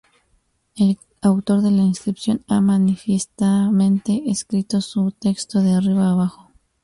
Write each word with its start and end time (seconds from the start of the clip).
El 0.77 0.97
autor 1.21 1.61
de 1.61 1.69
la 1.69 1.83
inscripción 1.83 2.43
ha 2.47 2.59
manifiestamente 2.59 4.23
escrito 4.31 4.81
su 4.81 5.11
texto 5.11 5.61
de 5.61 5.73
arriba 5.75 6.07
a 6.07 6.11
abajo. 6.13 6.49